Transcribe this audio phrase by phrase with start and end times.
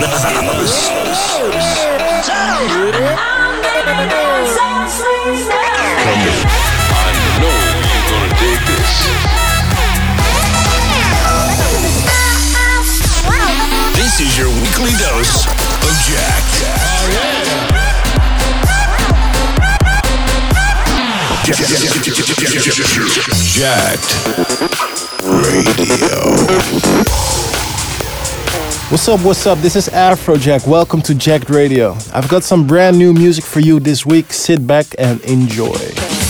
[0.00, 0.90] this.
[13.94, 16.44] This is your weekly dose of Jack.
[23.54, 24.12] Jacked
[25.22, 26.14] Radio.
[28.90, 29.58] What's up, what's up?
[29.58, 30.68] This is Afrojack.
[30.68, 31.96] Welcome to Jacked Radio.
[32.12, 34.32] I've got some brand new music for you this week.
[34.32, 36.23] Sit back and enjoy.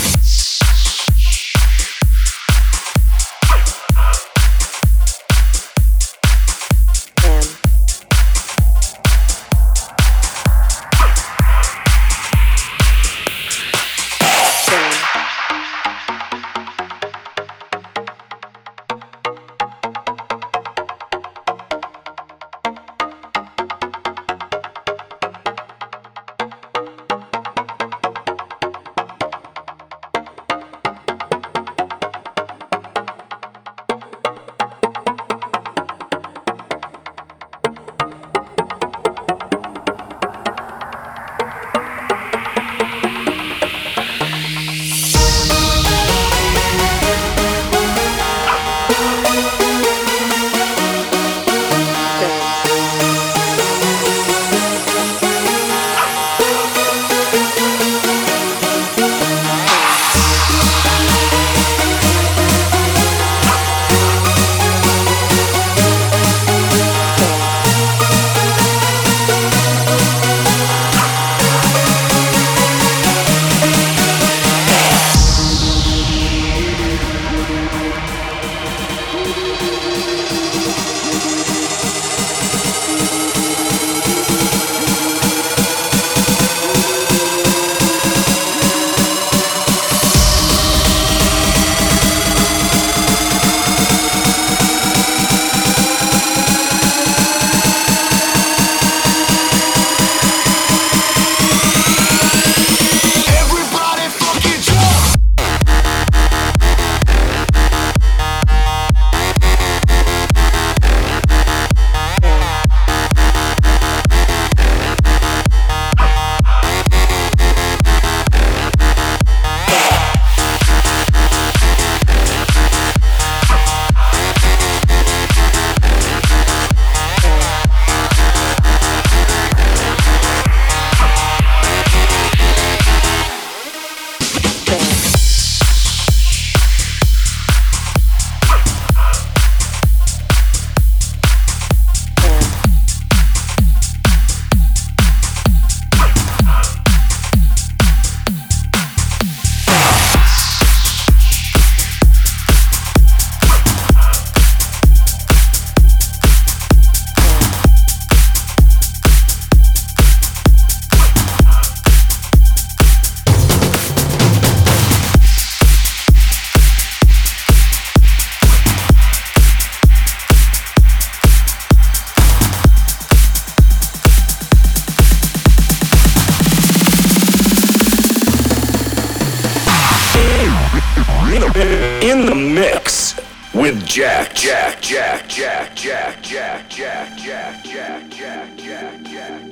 [182.14, 183.16] In the mix
[183.52, 189.43] with Jack, Jack, Jack, Jack, Jack, Jack, Jack, Jack, Jack, Jack, Jack, Jack,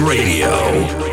[0.00, 1.09] Radio.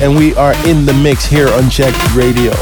[0.00, 2.52] And we are in the mix here on Jacked Radio.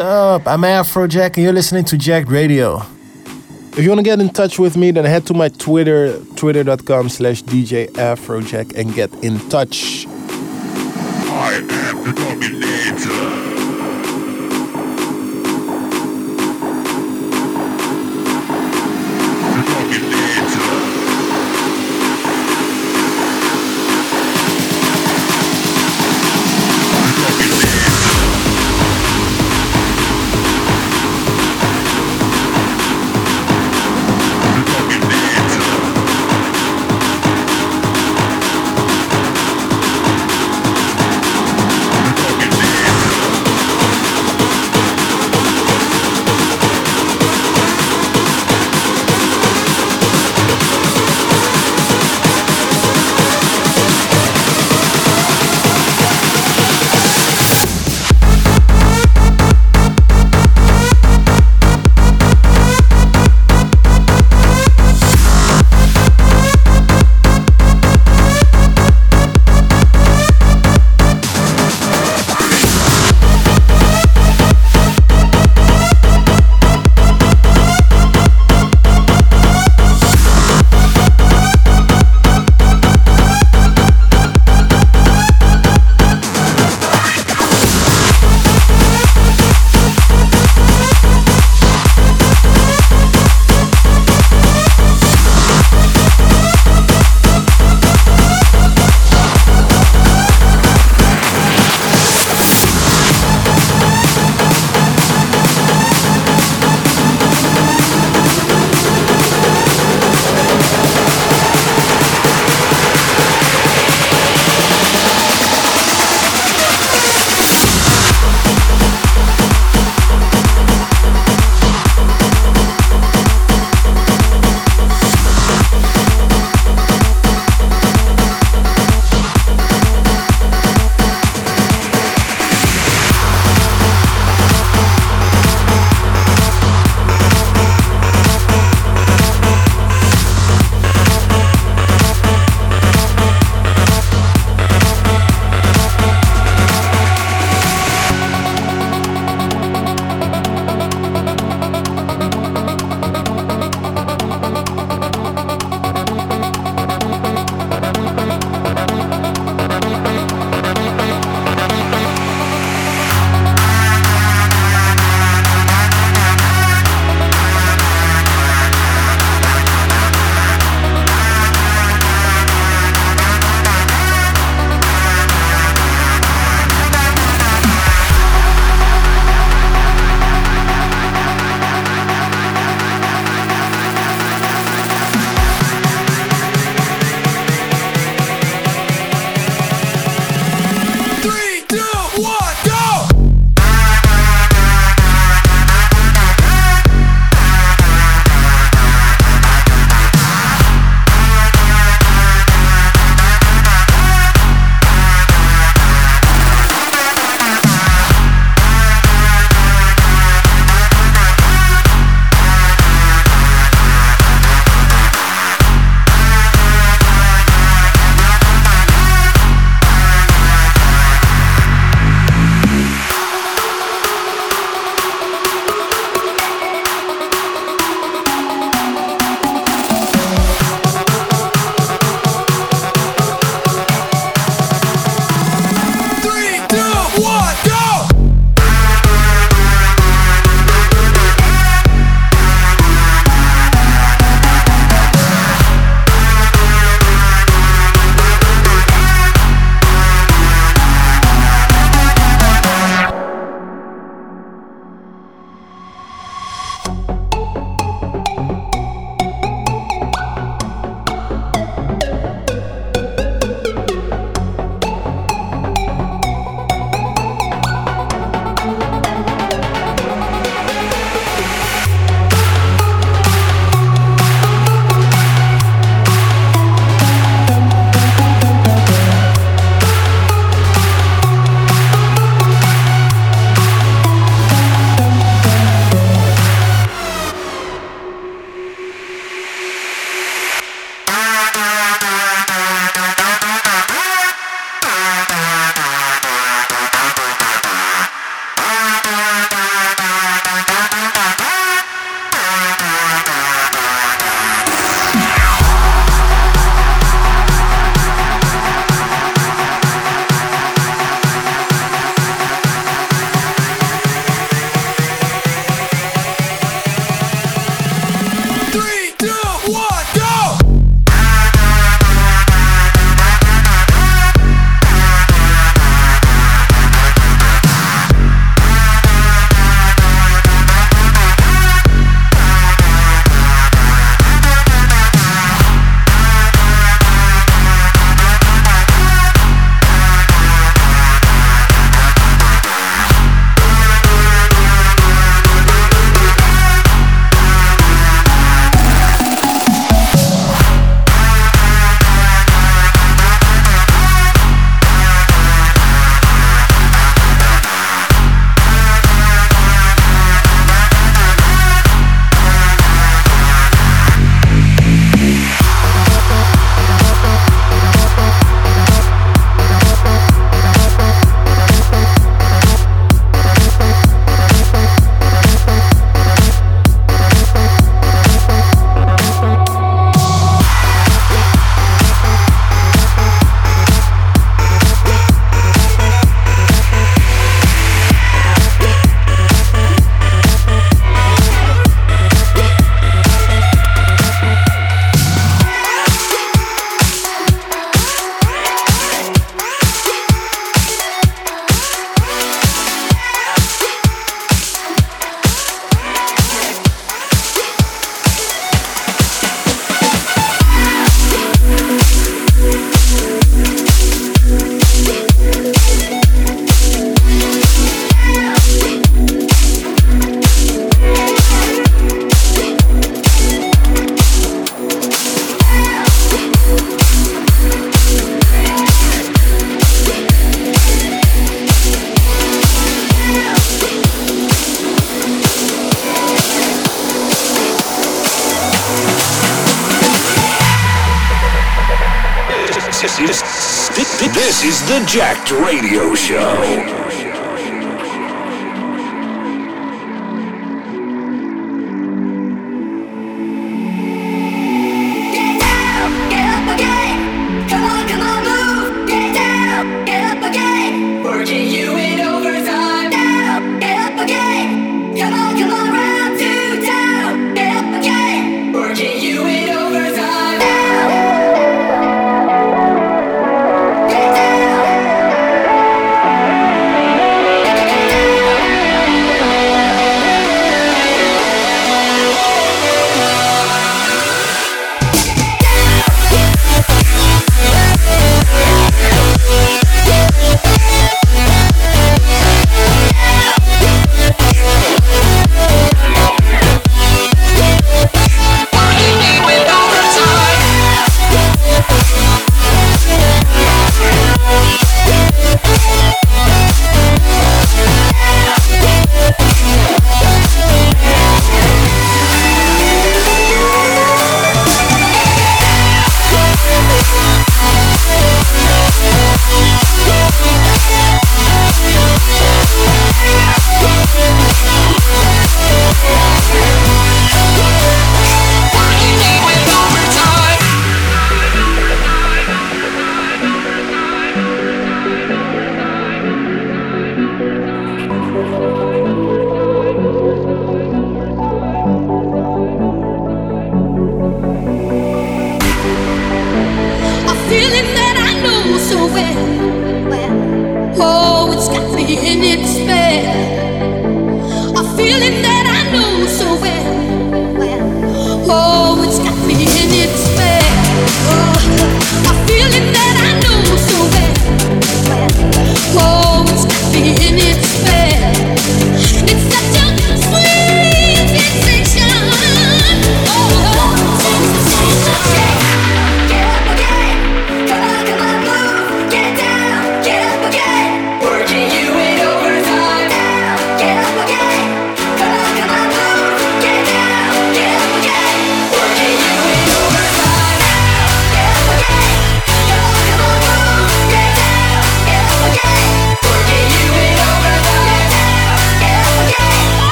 [0.00, 0.46] Up?
[0.46, 2.82] I'm Afrojack and you're listening to Jacked Radio.
[3.72, 7.10] If you want to get in touch with me, then head to my Twitter, twitter.com
[7.10, 10.06] slash DJ Afrojack and get in touch.
[10.08, 13.59] I am the Dominator.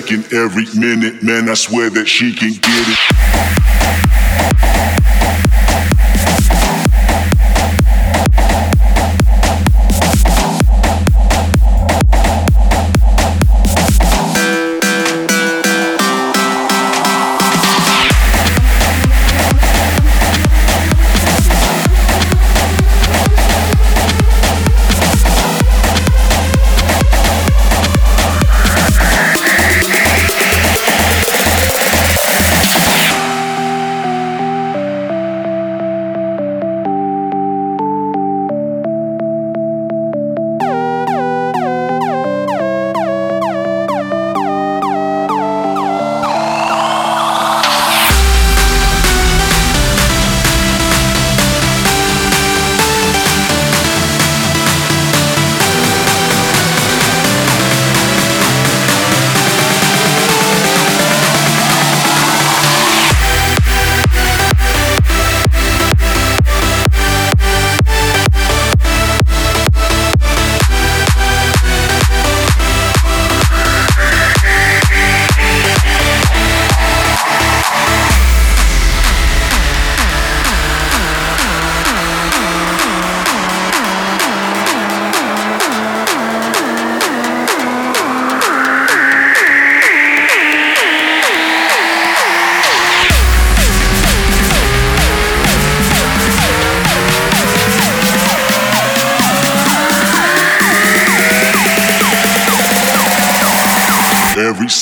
[0.00, 1.22] second, every minute.
[1.22, 3.09] Man, I swear that she can get it.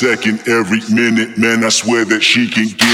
[0.09, 2.88] second, every minute, man, I swear that she can get.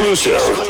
[0.00, 0.69] exclusive.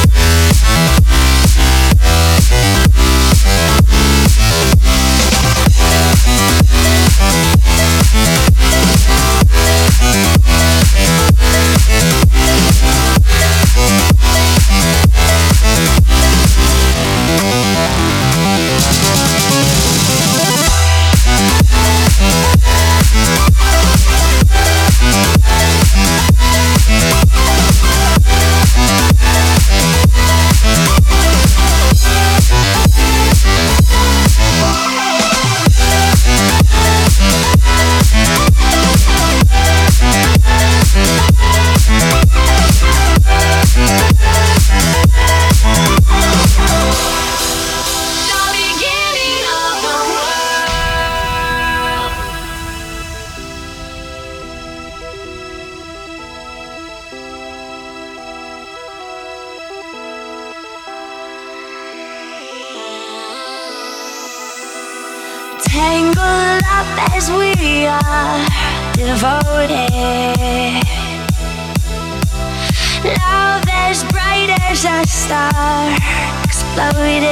[75.01, 75.95] a star
[76.43, 77.23] exploded.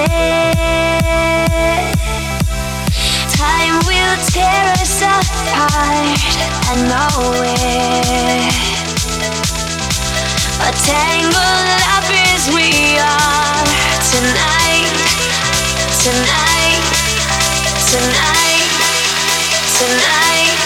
[3.37, 6.17] Time will tear us apart,
[6.65, 7.13] I know
[7.45, 8.53] it.
[10.57, 13.65] But tangled up as we are
[14.13, 14.89] tonight,
[16.01, 16.85] tonight,
[17.61, 18.71] tonight, tonight,
[19.77, 20.57] tonight,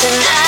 [0.00, 0.43] tonight,